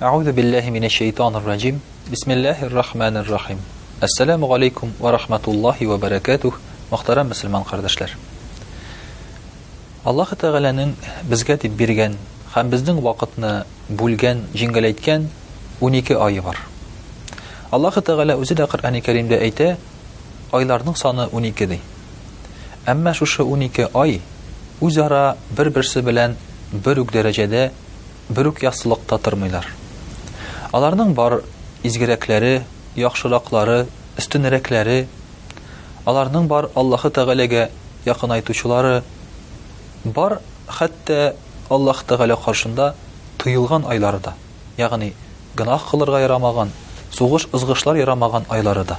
Аузу 0.00 0.32
биллахи 0.32 0.70
минаш 0.70 0.92
шайтанир 0.92 1.42
раджим. 1.44 1.80
Бисмиллахир 2.06 2.72
рахманир 2.72 3.28
рахим. 3.28 3.58
Ассаламу 4.00 4.52
алейкум 4.52 4.92
ва 5.00 5.10
рахматуллахи 5.10 5.86
ва 5.86 5.96
баракатух. 5.98 6.60
Мөхтәрәм 6.92 7.26
мусламан 7.28 7.64
кардәшләр. 7.64 8.10
Аллаһ 10.06 10.36
Тәгаләнең 10.38 10.92
безгә 11.26 11.56
дип 11.58 11.72
биргән 11.72 12.14
һәм 12.54 12.70
безнең 12.70 13.00
вакытны 13.02 13.64
бүлгән, 13.90 14.44
12 15.80 16.14
айы 16.14 16.40
бар. 16.42 16.60
Аллаһ 17.70 17.98
Тәгалә 17.98 18.38
үзі 18.38 18.54
дә 18.54 18.68
Коръәни 18.68 19.00
Кәримдә 19.02 19.42
айларның 20.52 20.94
саны 20.94 21.26
12 21.26 21.66
ди. 21.66 21.80
Әмма 22.86 23.14
шушы 23.14 23.42
12 23.42 23.88
ай 23.94 24.22
үз 24.80 24.94
бер-берсе 25.56 26.02
белән 26.02 26.36
бер 26.72 27.00
үк 27.00 27.10
дәрәҗәдә 27.12 27.72
бер 28.30 28.46
үк 28.46 28.62
яссылыкта 28.62 29.18
аларның 30.76 31.14
бар 31.16 31.38
изгерәкләре, 31.88 32.60
яхшылаклары, 33.00 33.86
үстенрәкләре, 34.20 35.06
аларның 36.08 36.48
бар 36.50 36.66
Аллаһы 36.76 37.08
Тәгаләгә 37.16 37.68
якын 38.06 38.34
айтучылары, 38.36 38.98
бар 40.04 40.38
хәтта 40.68 41.32
Аллаһ 41.72 42.02
Тәгалә 42.10 42.36
каршында 42.44 42.90
тыйылган 43.40 43.86
айларыда, 43.88 44.32
да. 44.32 44.34
Ягъни 44.82 45.14
гынах 45.56 45.88
кылырга 45.90 46.20
ярамаган, 46.20 46.70
сугыш 47.12 47.48
ызгышлар 47.52 47.96
ярамаган 47.96 48.44
айлары 48.48 48.84
да. 48.84 48.98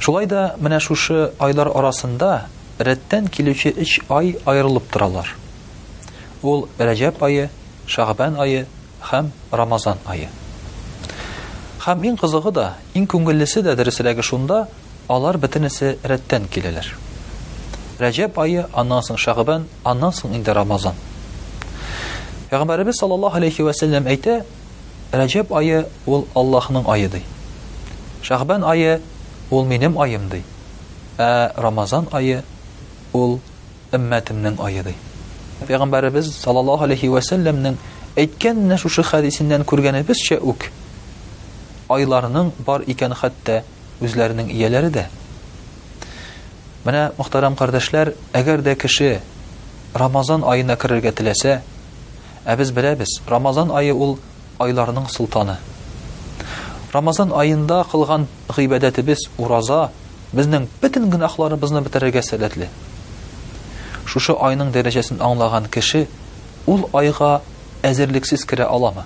Шулай 0.00 0.26
да 0.26 0.54
менә 0.60 0.80
шушы 0.80 1.30
айлар 1.38 1.68
арасында 1.80 2.42
рәттән 2.78 3.30
килүче 3.32 3.72
3 3.80 4.00
ай 4.10 4.36
аерылып 4.44 4.90
торалар. 4.92 5.32
Ул 6.42 6.66
Рәҗәб 6.78 7.22
айы, 7.24 7.48
Шагбан 7.86 8.36
айы, 8.40 8.66
һәм 9.04 9.28
Рамазан 9.58 9.98
айы. 10.08 10.28
Һәм 11.84 12.04
иң 12.08 12.14
кызыгы 12.20 12.52
да, 12.56 12.68
иң 12.96 13.04
күңеллесе 13.12 13.60
дә 13.64 13.74
дәреслеге 13.76 14.22
шунда, 14.24 14.62
алар 15.12 15.36
битенесе 15.40 15.98
рәттән 16.08 16.46
киләләр. 16.52 16.88
Рәҗәб 18.00 18.40
айы, 18.40 18.64
аннан 18.72 19.02
соң 19.04 19.18
Шагыбан, 19.20 19.66
аннан 19.84 20.12
соң 20.16 20.34
инде 20.38 20.54
Рамазан. 20.56 20.96
Пәйгамбәрбез 22.50 23.00
саллаллаһу 23.02 23.36
алейхи 23.42 23.62
ва 23.62 23.72
сәллям 23.76 24.06
әйтә, 24.08 24.38
айы 25.12 25.86
ул 26.06 26.26
Аллаһның 26.34 26.88
айы 26.90 27.08
ди. 27.08 27.22
айы 28.30 29.00
ул 29.50 29.64
минем 29.64 29.98
айым 30.00 30.28
ди. 30.30 30.42
Ә 31.18 31.52
Рамазан 31.56 32.08
айы 32.12 32.42
ул 33.12 33.40
өмматымның 33.92 34.58
айы 34.64 34.82
ди. 34.84 34.94
Пәйгамбәрбез 35.68 36.32
саллаллаһу 36.40 36.82
алейхи 36.84 37.06
ва 37.08 37.20
әйткән 38.14 38.58
менә 38.62 38.76
шушы 38.78 39.02
хәдисеннән 39.02 39.64
күргәнебезчә 39.66 40.36
үк 40.46 40.68
айларының 41.90 42.52
бар 42.66 42.84
икән 42.86 43.14
хәтта 43.18 43.62
үзләренең 44.04 44.52
ияләре 44.54 44.90
дә 44.94 45.04
менә 46.84 47.08
мөхтәрәм 47.18 47.56
кардәшләр 47.58 48.12
әгәр 48.40 48.62
дә 48.68 48.76
кеше 48.78 49.08
рамазан 49.98 50.46
аена 50.46 50.76
керергә 50.78 51.10
теләсә 51.18 51.56
ә 52.46 52.56
без 52.58 52.70
беләбез 52.76 53.18
рамазан 53.30 53.72
айы 53.74 53.92
ул 53.94 54.14
айларының 54.62 55.08
солтаны 55.10 55.56
рамазан 56.94 57.32
айында 57.34 57.82
кылган 57.90 58.28
ғибәдәтебез 58.56 59.26
ураза 59.42 59.88
безнең 60.32 60.68
бөтен 60.82 61.10
гөнаһларыбызны 61.10 61.82
бетерергә 61.82 62.22
сәләтле 62.22 62.70
шушы 64.06 64.38
айның 64.38 64.70
дәрәҗәсен 64.70 65.18
аңлаган 65.20 65.66
кеше 65.66 66.06
ул 66.70 66.86
айга 66.94 67.40
әзерлексіз 67.84 68.46
керә 68.48 68.64
аламы 68.72 69.02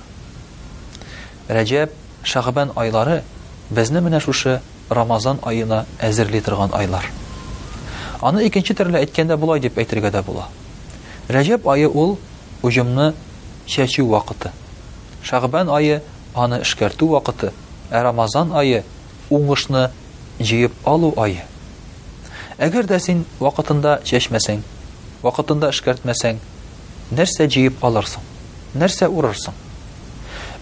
рәжәп 1.51 1.95
шағбән 2.31 2.71
айлары 2.79 3.23
бізне 3.75 3.99
менә 4.05 4.21
шушы 4.23 4.61
рамазан 4.99 5.41
айына 5.49 5.81
әзерли 5.99 6.43
айлар 6.81 7.11
аны 8.21 8.47
икенче 8.47 8.75
төрле 8.75 9.01
әйткәндә 9.01 9.37
былай 9.37 9.59
дип 9.61 9.79
әйтергә 9.83 10.13
дә 10.15 10.23
була 10.23 10.47
рәжәп 11.29 11.67
айы 11.69 11.89
ул 11.89 12.19
ұжымны 12.63 13.13
чәчү 13.67 14.07
вакыты 14.15 14.53
шағбән 15.25 15.75
айы 15.75 16.01
аны 16.35 16.63
эшкәртү 16.63 17.09
вакыты 17.17 17.53
ә 17.91 18.03
рамазан 18.03 18.55
айы 18.55 18.85
уңышны 19.31 19.89
жыйып 20.39 20.79
алу 20.87 21.15
айы 21.19 21.43
әгәр 22.59 22.87
дә 22.95 23.01
син 23.03 23.25
вакытында 23.41 23.99
чәчмәсәң 24.05 24.63
вакытында 25.27 25.75
эшкәртмәсәң 25.75 26.39
нәрсә 27.11 27.49
жыйып 27.51 27.83
алырсың 27.85 28.28
нәрсә 28.77 29.09
урырсың 29.09 29.55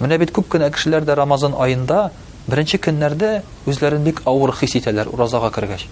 менә 0.01 0.19
бит 0.21 0.31
күп 0.35 0.51
кенә 0.53 0.71
кешеләр 0.71 1.05
дә 1.09 1.15
рамазан 1.19 1.55
аенда 1.59 2.11
беренче 2.47 2.79
көннәрдә 2.85 3.31
үзләрен 3.67 4.05
бик 4.05 4.21
ауыр 4.31 4.53
хис 4.57 4.77
итәләр 4.81 5.09
уразага 5.13 5.51
кергәч 5.55 5.87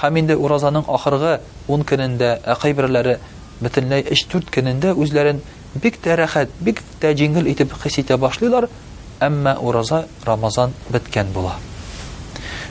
һәм 0.00 0.16
инде 0.22 0.36
уразаның 0.36 0.86
ахыргы 0.88 1.40
ун 1.68 1.82
көнендә 1.84 2.30
ә 2.42 2.56
кайберләре 2.60 3.18
бөтенләй 3.60 4.06
өч 4.14 4.24
дүрт 4.32 4.48
көнендә 4.56 4.94
үзләрен 4.96 5.42
бик 5.74 5.98
тә 6.04 6.16
рәхәт 6.20 6.52
бик 6.60 6.80
тә 7.00 7.12
жиңел 7.18 7.48
итеп 7.52 7.74
хис 7.82 7.98
итә 8.00 8.16
башлыйлар 8.20 8.70
әммә 9.20 9.58
ураза 9.60 10.04
рамазан 10.24 10.72
беткән 10.92 11.32
була 11.34 11.52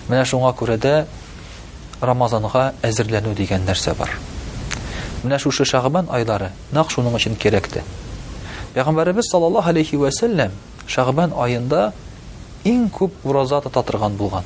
менә 0.10 0.24
шуңа 0.26 0.54
күрә 0.58 0.78
дә 0.78 0.96
рамазанга 2.02 2.72
әзерләнү 2.86 3.36
дигән 3.36 3.66
нәрсә 3.70 3.94
бар 3.98 4.16
менә 5.24 5.40
шушы 5.42 5.66
шағбан 5.66 6.10
айлары 6.14 6.50
нәкъ 6.72 6.90
шуның 6.94 7.16
өчен 7.18 7.36
кирәк 7.42 7.70
Пәйгамбәрбез 8.76 9.30
саллаллаһу 9.32 9.70
алейхи 9.72 9.96
вәсәлләм 10.00 10.52
Шәғбан 10.92 11.32
айында 11.44 11.84
иң 12.68 12.82
күп 12.96 13.14
ураза 13.32 13.62
тота 13.64 13.84
торган 13.88 14.18
булган. 14.20 14.44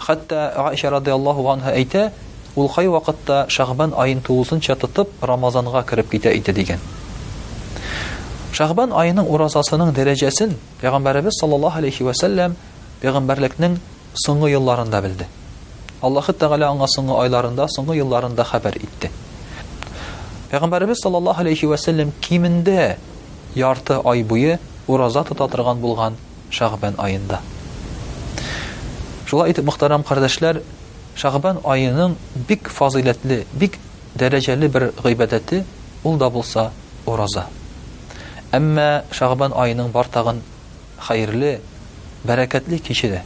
Хәтта 0.00 0.46
Аиша 0.70 0.90
радиллаһу 0.94 1.44
анһа 1.52 1.74
әйтә, 1.76 2.06
ул 2.56 2.70
кай 2.72 2.88
вакытта 2.88 3.42
Шәғбан 3.52 3.92
айын 4.04 4.22
тулысынча 4.28 4.76
тотып 4.80 5.10
Рамазанга 5.28 5.82
кирип 5.90 6.08
китә 6.14 6.32
иде 6.38 6.52
дигән. 6.56 6.78
Шәғбан 8.56 8.96
айының 8.96 9.28
уразасының 9.28 9.92
дәрәҗәсен 9.92 10.56
Пәйгамбәрбез 10.80 11.36
саллаллаһу 11.42 11.82
алейхи 11.84 12.06
вәсәлләм 12.08 12.56
Пәйгамбәрлекнең 13.02 13.76
соңгы 14.26 14.50
елларында 14.54 15.02
белде. 15.04 15.28
Аллаһы 16.00 16.32
Тәгалә 16.32 16.72
аңа 16.72 16.88
соңгы 16.96 17.20
айларында, 17.26 17.68
соңгы 17.76 17.96
елларында 18.00 18.44
хәбәр 18.52 18.78
итте. 18.80 19.10
Пәйгамбәрбез 20.50 21.02
саллаллаһу 21.04 21.42
алейхи 21.44 21.68
вәсәлләм 21.70 22.14
кимендә 22.24 22.94
ярты 23.54 23.96
ай 24.04 24.22
буе 24.22 24.58
ураза 24.86 25.24
тота 25.24 25.48
торган 25.48 25.78
булган 25.80 26.16
шагбан 26.50 26.94
айында. 26.98 27.40
Шулай 29.26 29.50
итеп, 29.52 29.64
мөхтәрәм 29.68 30.02
кардәшләр, 30.06 30.62
шагбан 31.16 31.58
айының 31.64 32.14
бик 32.48 32.68
фазилетле, 32.72 33.44
бик 33.52 33.78
дәрәҗәле 34.18 34.68
бер 34.72 34.90
гыйбадәте 35.02 35.64
ул 36.04 36.16
да 36.16 36.30
булса 36.30 36.70
ураза. 37.06 37.46
Әммә 38.52 39.02
шагбан 39.12 39.52
айының 39.52 39.90
бар 39.92 40.08
тагын 40.08 40.40
хәерле, 41.08 41.58
бәрәкәтле 42.24 42.78
кечедә. 42.80 43.22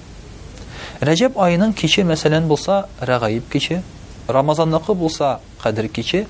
Рәҗәб 1.01 1.39
айының 1.39 1.73
кече 1.79 2.03
мәсәлән 2.07 2.47
булса, 2.51 2.85
рәгаиб 3.01 3.49
кече, 3.51 3.83
Рамазаннакы 4.29 4.95
булса, 4.95 5.41
Кадр 5.63 5.89
кече, 5.91 6.27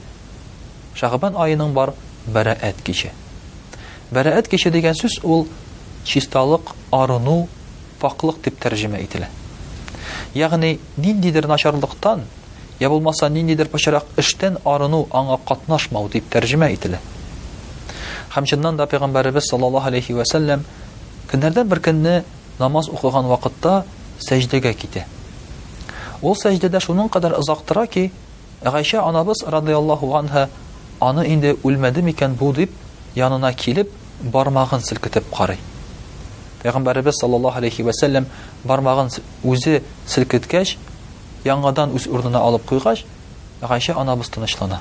Шагбан 0.96 1.36
айының 1.36 1.72
бар 1.76 1.92
бәрәәт 2.32 2.80
кече. 2.84 3.12
Бәраәт 4.12 4.48
кеше 4.52 4.70
дигән 4.72 4.92
сүз 4.96 5.14
ул 5.24 5.46
чисталык, 6.04 6.74
арыну, 6.92 7.46
паклык 8.00 8.42
дип 8.44 8.58
тәрҗемә 8.60 9.00
ителә. 9.00 9.28
Ягъни 10.36 10.78
ниндидер 10.98 11.46
начарлыктан, 11.48 12.24
я 12.80 12.90
булмаса 12.90 13.28
ниндидер 13.32 13.68
пошарак 13.72 14.04
эштән 14.20 14.58
арыну, 14.68 15.06
аңа 15.10 15.38
катнашмау 15.48 16.10
дип 16.12 16.28
тәрҗемә 16.32 16.68
ителә. 16.74 17.00
Һәм 18.34 18.46
шуннан 18.50 18.76
да 18.76 18.84
пәйгамбәрбез 18.86 19.48
саллаллаһу 19.48 19.88
алейхи 19.88 20.12
ва 20.12 20.26
саллям 20.28 20.66
көннәрдән 21.32 21.72
бер 21.72 21.80
көнне 21.80 22.14
намаз 22.58 22.88
укыган 22.92 23.26
вакытта 23.32 23.86
сәҗдәгә 24.28 24.74
китә. 24.74 25.06
Ул 26.20 26.36
сәҗдәдә 26.36 26.84
шуның 26.84 27.08
кадәр 27.08 27.38
озак 27.38 27.64
тора 27.64 27.86
ки, 27.86 28.10
Гайша 28.62 29.02
анабыз 29.08 29.40
радиллаһу 29.46 30.12
анһа 30.16 30.48
аны 31.00 31.24
инде 31.32 31.56
үлмәдем 31.64 32.06
икән 32.12 32.34
бу 32.38 32.52
дип 32.54 32.70
янына 33.16 33.50
килеп, 33.54 33.88
бармагын 34.30 34.80
селкетеп 34.84 35.24
қарай. 35.34 35.58
Пәйгамбәрбез 36.62 37.18
саллаллаһу 37.20 37.58
алейхи 37.58 37.82
ва 37.82 37.90
бармағын 37.92 38.62
бармагын 38.64 39.10
үзе 39.44 39.82
селкеткәч, 40.06 40.76
яңадан 41.44 41.90
үз 41.96 42.06
урнына 42.06 42.38
алып 42.38 42.64
куйгач, 42.68 43.04
Гайша 43.62 43.92
анабыз 43.98 44.28
тынычлана. 44.30 44.80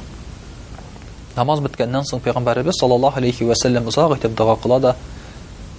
Намаз 1.35 1.59
беткәннән 1.61 2.03
соң 2.03 2.19
Пәйгамбәрбез 2.21 2.77
саллаллаһу 2.81 3.17
алейхи 3.17 3.43
ва 3.43 3.53
сәллям 3.63 3.87
узак 3.87 4.15
итеп 4.19 4.31
дога 4.35 4.55
кыла 4.55 4.79
да, 4.79 4.95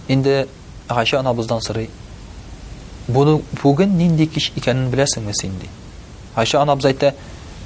анабыздан 0.08 1.61
сорый. 1.62 1.91
Буны 3.08 3.43
бүген 3.62 3.97
нинди 3.99 4.26
киш 4.26 4.53
икәнен 4.56 4.91
беләсеңме 4.91 5.35
син 5.35 5.53
ди? 5.61 5.69
Гайша 6.37 6.61
анабыз 6.62 6.85
әйтә: 6.85 7.15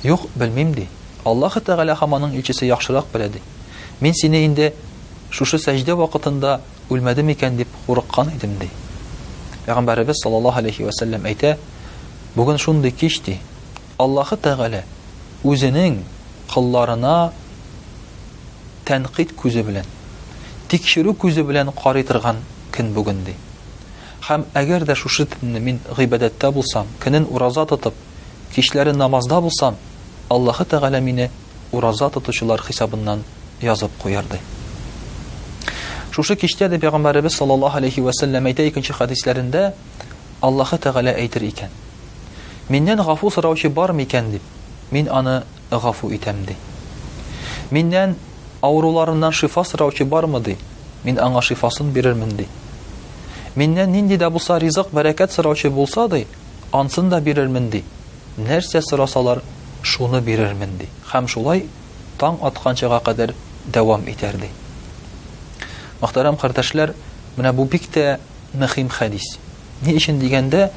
"Юк, 0.03 0.21
белмим" 0.35 0.73
ди. 0.75 0.89
Аллаһ 1.25 1.61
Тәгалә 1.61 1.97
хаманың 1.99 2.37
илчесе 2.37 2.67
яхшырак 2.67 3.05
белә 3.13 3.29
ди. 3.29 3.41
Мин 4.01 4.15
сине 4.15 4.47
инде 4.47 4.73
шушы 5.35 5.59
сәжде 5.59 5.95
вакытында 5.99 6.61
үлмәде 6.91 7.25
икән 7.35 7.57
дип 7.59 7.69
курыккан 7.87 8.31
идем 8.37 8.57
ди 8.61 8.69
пәйгамбәребез 9.67 10.21
саллаллаху 10.23 10.59
алейхи 10.63 10.85
вассалам 10.87 11.27
әйтә 11.27 11.57
бүген 12.37 12.59
шундый 12.63 12.91
кич 12.95 13.19
ди 13.27 13.39
аллаһы 13.99 14.37
тәғәлә 14.43 14.85
үзенең 15.45 15.99
колларына 16.53 17.33
тәнкыйт 18.87 19.35
күзе 19.41 19.65
белән 19.67 19.87
тикшерү 20.71 21.15
күзе 21.23 21.43
белән 21.47 21.73
карый 21.75 22.03
торган 22.07 22.39
көн 22.77 22.93
бүген 22.95 23.25
ди 23.27 23.35
һәм 24.29 24.47
әгәр 24.55 24.85
дә 24.87 24.95
шушы 24.99 25.27
төнне 25.31 25.61
мин 25.61 25.81
ғибәдәттә 25.99 26.53
булсам 26.55 26.87
көнен 27.03 27.27
ураза 27.31 27.67
тотып 27.67 27.95
кичләре 28.55 28.93
намазда 28.95 29.41
булсам 29.41 29.77
аллаһы 30.31 30.65
тәғәлә 30.71 31.01
мине 31.01 31.31
ураза 31.73 32.11
тотучылар 32.11 32.63
хисабыннан 32.67 33.23
язып 33.63 33.91
куярдай 34.03 34.41
Шушы 36.17 36.33
кичтә 36.41 36.65
дә 36.73 36.79
Пәйгамбәрбез 36.81 37.35
саллаллаһу 37.37 37.77
алейхи 37.77 38.01
ва 38.01 38.11
сәлләм 38.17 38.47
әйтә 38.49 38.65
икенче 38.71 38.95
хадисләрендә 38.97 39.75
Аллаһы 40.41 40.79
Тәгалә 40.81 41.13
әйтер 41.13 41.45
икән. 41.45 41.69
Миннән 42.73 43.03
гафу 43.05 43.29
сораучы 43.31 43.69
бар 43.69 43.93
микән 43.93 44.31
дип, 44.33 44.41
мин 44.91 45.11
аны 45.13 45.43
гафу 45.71 46.09
итәм 46.17 46.39
ди. 46.49 46.57
Миннән 47.71 48.15
ауруларыннан 48.63 49.31
шифа 49.33 49.63
сораучы 49.63 50.07
бармы 50.07 50.41
ди, 50.41 50.57
мин 51.05 51.19
аңа 51.21 51.43
шифасын 51.43 51.93
бирермен 51.93 52.31
ди. 52.33 52.49
Миннән 53.55 53.93
нинди 53.93 54.17
дә 54.17 54.31
булса 54.31 54.57
ризык 54.59 54.95
бәрәкәт 54.97 55.33
сораучы 55.37 55.69
булса 55.69 56.09
ди, 56.09 56.27
ансын 56.73 57.11
да 57.11 57.21
бирермен 57.21 57.69
ди. 57.69 57.85
Нәрсә 58.39 58.81
сорасалар, 58.81 59.43
шуны 59.83 60.21
бирермен 60.23 60.79
ди. 60.81 60.89
Хәм 61.13 61.29
шулай 61.29 61.67
таң 62.19 62.41
атканчага 62.41 63.05
кадәр 63.05 63.35
дәвам 63.67 64.09
итәр 64.09 64.41
ди. 64.41 64.49
Мақтарам, 65.97 66.37
кардәшләр, 66.37 66.91
менә 67.39 67.53
бу 67.57 67.65
бик 67.65 67.87
тә 67.89 68.19
мәхим 68.57 68.91
хадис. 68.93 69.39
Ни 69.83 69.95
өчен 69.97 70.19
дигәндә, 70.21 70.71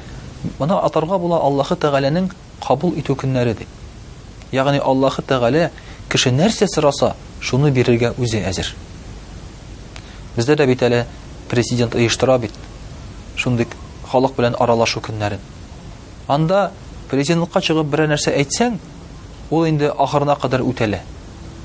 моны 0.58 0.78
атарга 0.80 1.18
була 1.18 1.36
Аллахы 1.44 1.76
Тәгаләнең 1.76 2.30
кабул 2.66 2.94
итү 2.96 3.12
көннәре 3.20 3.54
дип. 3.58 3.68
Ягъни 4.50 4.80
Аллаһы 4.80 5.20
Тәгалә 5.22 5.70
кеше 6.08 6.32
нәрсә 6.32 6.66
сораса, 6.72 7.14
шуны 7.40 7.70
бирергә 7.70 8.14
үзе 8.16 8.40
әзер. 8.48 8.72
Бездә 10.36 10.56
дә 10.56 10.66
бит 10.66 10.82
президент 11.50 11.94
оештыра 11.96 12.38
бит 12.38 12.52
шундый 13.36 13.66
халык 14.10 14.32
белән 14.36 14.54
аралашу 14.58 15.00
көннәрен. 15.00 15.38
Анда 16.28 16.70
президентка 17.10 17.60
чыгып 17.60 17.86
бер 17.90 18.06
нәрсә 18.08 18.30
әйтсәң, 18.32 18.78
ул 19.50 19.66
инде 19.66 19.90
ахырына 19.90 20.36
кадәр 20.38 20.60
үтәле. 20.62 21.02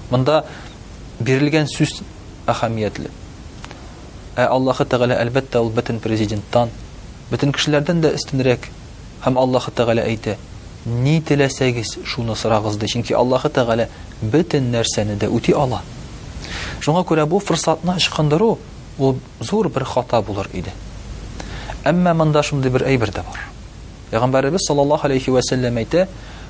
Монда 0.10 0.44
бирелгән 1.19 1.68
сүз 1.68 2.01
әһәмиятле 2.50 3.10
ә 4.36 4.44
Аллаһы 4.52 4.84
Тәгалә 4.92 5.16
әлбәттә 5.24 5.62
ул 5.64 5.70
бөтен 5.72 6.02
президенттан, 6.04 6.68
бөтен 7.32 7.54
кешеләрдән 7.56 8.02
дә 8.04 8.10
өстенрәк. 8.18 8.68
Һәм 9.24 9.38
Аллаһы 9.40 9.72
Тәгалә 9.72 10.04
әйтә: 10.12 10.36
"Ни 10.86 11.22
теләсәгез, 11.22 11.94
шуны 12.04 12.36
сорагыз" 12.36 12.76
ди, 12.78 12.86
чөнки 12.88 13.14
Аллаһы 13.16 13.50
Тәгалә 13.50 13.88
бөтен 14.22 14.72
нәрсәне 14.74 15.16
дә 15.16 15.30
үти 15.32 15.54
ала. 15.54 15.82
Шуңа 16.82 17.06
күрә 17.06 17.26
бу 17.26 17.40
фырсатны 17.40 17.96
ишкындыру 17.96 18.60
ул 18.98 19.16
зур 19.40 19.70
бер 19.70 19.86
хата 19.86 20.22
булыр 20.22 20.50
иде. 20.52 20.72
Әмма 21.86 22.14
монда 22.14 22.44
шундый 22.44 22.72
бер 22.72 22.84
әйбер 22.84 23.12
дә 23.12 23.24
бар. 23.24 23.40
Пәйгамбәрәбез 24.12 24.68
саллаллаһу 24.68 25.06
алейхи 25.08 25.30
ва 25.30 25.40
сәлләм 25.42 25.78
әйтә: 25.78 26.10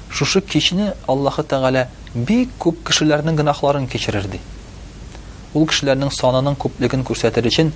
"Шушы 0.10 0.42
кичне 0.42 0.96
Аллаһы 1.08 1.44
Тәгалә 1.44 1.90
бик 2.16 2.50
күп 2.58 2.82
кешеләрнең 2.88 3.36
гынахларын 3.36 3.88
кечерер" 3.88 4.26
ул 5.56 5.66
кешеләрнең 5.72 6.10
санының 6.12 6.58
күплеген 6.60 7.04
күрсәтер 7.08 7.48
өчен 7.48 7.70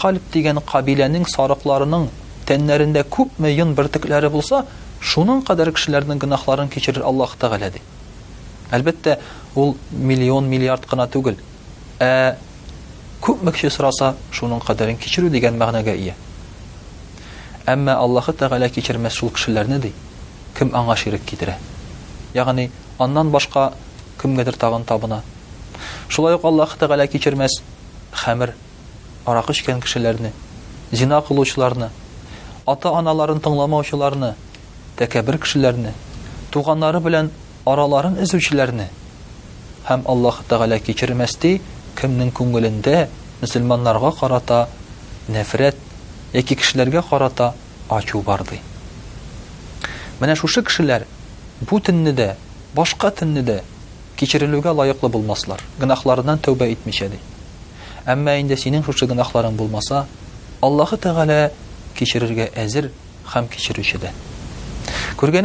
калб 0.00 0.24
дигән 0.34 0.58
кабиләнең 0.68 1.24
сарыкларының 1.32 2.06
тәннәрендә 2.48 3.04
күпме 3.14 3.52
йын 3.56 3.70
бөртекләре 3.78 4.28
булса 4.34 4.64
шуның 5.12 5.40
кадәр 5.48 5.70
кешеләрнең 5.76 6.20
гынахларын 6.24 6.68
кичерер 6.74 7.06
аллаһ 7.10 7.32
тәгалә 7.40 7.70
ди 7.78 7.82
әлбәттә 8.76 9.16
ул 9.54 9.72
миллион 9.92 10.50
миллиард 10.52 10.84
кына 10.90 11.06
түгел 11.16 11.38
ә 12.04 12.36
күпме 13.24 13.52
кеше 13.56 13.70
сораса 13.76 14.12
шуның 14.32 14.60
кадәрен 14.66 14.98
кичерү 15.00 15.30
дигән 15.32 15.56
мәгънәгә 15.56 15.94
ия 15.96 16.14
әмма 17.74 17.94
аллаһы 18.04 18.32
тәгалә 18.42 18.68
кичермәс 18.74 19.16
шул 19.22 19.30
кешеләрне 19.32 19.78
ди 19.86 19.92
кем 20.58 20.74
аңа 20.76 20.96
ширек 20.96 21.24
китерә 21.24 21.56
яғни 22.36 22.68
аннан 22.98 23.30
башка 23.32 23.70
кемгәдер 24.20 24.56
тагын 24.64 24.84
табына 24.84 25.22
Шулай 26.08 26.34
ук 26.34 26.44
Аллаһ 26.44 26.76
Таала 26.78 27.06
кечермәс 27.06 27.58
хәмир, 28.12 28.52
арақ 29.26 29.50
ишкән 29.50 29.80
кешеләрне, 29.82 30.30
зина 30.92 31.20
кылучыларны, 31.26 31.90
ата-аналарын 32.66 33.40
тыңламаучыларны, 33.42 34.34
тәкәбир 34.98 35.38
кешеләрне, 35.42 35.92
туганнары 36.52 37.00
белән 37.00 37.30
араларын 37.66 38.18
изүчеләрне 38.22 38.88
һәм 39.88 40.04
Аллаһ 40.08 40.42
Таала 40.48 40.78
кечермәс 40.80 41.36
ди, 41.42 41.60
кемнең 41.98 42.30
күңелендә 42.36 43.08
мусламаннарга 43.40 44.12
карата 44.20 44.68
нәфрәт, 45.28 45.76
яки 46.32 46.54
кешеләргә 46.54 47.02
карата 47.10 47.54
ачу 47.90 48.20
барды. 48.22 48.60
ди. 48.60 48.60
Менә 50.20 50.36
шушы 50.36 50.62
кешеләр 50.62 51.06
бу 51.60 51.80
дә 51.80 52.36
башка 52.74 53.10
тиннедә 53.10 53.62
кичерелүгә 54.18 54.72
лайыклы 54.78 55.08
булмаслар, 55.10 55.60
гынахларыннан 55.80 56.38
тәүбә 56.44 56.68
итмичә 56.72 57.08
ди. 57.10 57.18
Әмма 58.06 58.36
инде 58.38 58.56
синең 58.56 58.84
шушы 58.86 59.06
гынахларың 59.10 59.56
булмаса, 59.58 60.06
Аллаһы 60.62 60.96
Тәгалә 61.00 61.50
кичерергә 61.98 62.46
әзер 62.56 62.90
һәм 63.34 63.48
кичерүче 63.48 63.98
дә. 63.98 64.10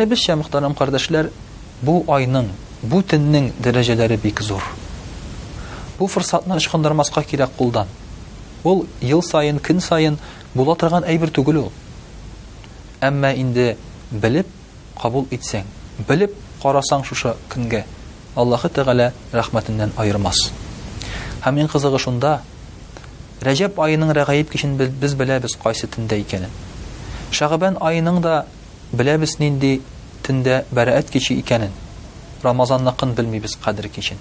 без 0.05 0.27
мөхтәрәм 0.29 0.75
кардәшләр, 0.77 1.31
бу 1.81 2.03
айның, 2.07 2.49
бу 2.83 3.01
төннең 3.01 3.51
дәрәҗәләре 3.61 4.17
бик 4.17 4.41
зур. 4.41 4.63
Бу 5.99 6.07
фырсатны 6.07 6.55
ышкындырмаска 6.55 7.23
кирәк 7.23 7.49
кулдан. 7.57 7.87
Ул 8.63 8.85
ел 9.01 9.21
сайын, 9.21 9.59
көн 9.59 9.79
сайын 9.81 10.17
була 10.55 10.75
торган 10.75 11.03
әйбер 11.03 11.29
түгел 11.31 11.57
ул. 11.57 11.71
Әмма 13.01 13.33
инде 13.33 13.77
белеп 14.11 14.47
кабул 15.01 15.27
итсәң, 15.31 15.63
белеп 16.07 16.33
карасаң 16.61 17.03
шушы 17.03 17.33
көнгә, 17.49 17.83
Аллаһы 18.37 18.69
Тәгалә 18.69 19.11
рәхмәтеннән 19.33 19.89
айырмас. 19.97 20.43
Һәм 21.41 21.57
иң 21.63 21.67
кызыгы 21.71 21.99
шунда, 21.99 22.41
Рәҗәб 23.41 23.79
айының 23.81 24.09
рәгаиб 24.13 24.49
кишен 24.51 24.75
без, 24.77 24.89
без 24.89 25.13
беләбез 25.15 25.55
кайсы 25.63 25.87
төндә 25.87 26.17
икәнен. 26.21 26.51
Шагыбан 27.31 27.77
айының 27.81 28.19
да 28.21 28.45
беләбез 28.91 29.37
нинди 29.39 29.79
төндә 30.27 30.65
бәраәт 30.71 31.09
кичи 31.09 31.37
икәнен. 31.39 31.71
Рамазанныкын 32.43 33.13
белмибез 33.15 33.55
кадер 33.63 33.87
кичен. 33.87 34.17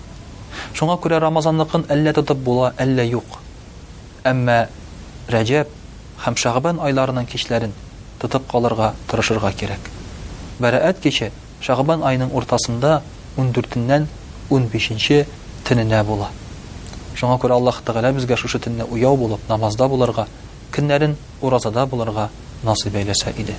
Шуңа 0.75 0.95
күрә 1.03 1.19
Рамазанныкын 1.21 1.85
әллә 1.91 2.13
тотып 2.21 2.39
була, 2.47 2.73
әллә 2.79 3.05
юк. 3.11 3.39
Әмма 4.25 4.69
Рәҗәб 5.29 5.69
һәм 6.25 6.37
Шагыбан 6.39 6.81
айларының 6.81 7.27
кичләрен 7.27 7.75
тотып 8.23 8.47
калырга 8.51 8.95
тырышырга 9.11 9.51
кирәк. 9.53 9.91
Бәраәт 10.63 11.03
кичи 11.03 11.33
Шагыбан 11.61 12.03
айының 12.07 12.31
уртасында 12.39 13.01
14-ден 13.39 14.07
15-нче 14.51 15.27
тиненә 15.67 16.03
була. 16.09 16.29
Шуңа 17.19 17.37
күрә 17.43 17.55
Аллаһ 17.61 17.81
Тагала 17.87 18.13
безгә 18.13 18.37
шушы 18.37 18.59
тиненә 18.59 18.87
уяу 18.91 19.17
булып 19.17 19.41
намазда 19.49 19.89
буларга, 19.89 20.27
киннәрен 20.75 21.17
уразада 21.43 21.87
буларга 21.87 22.29
насыйп 22.65 22.97
әйләсә 23.03 23.35
иде. 23.41 23.55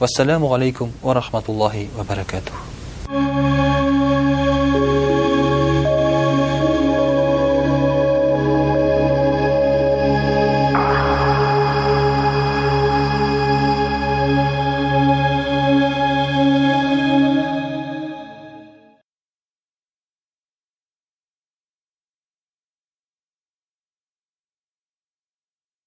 Вассаламу 0.00 0.52
алейкум 0.54 0.92
ва 1.02 1.14
ва 1.32 2.04
баракатуһ. 2.08 3.63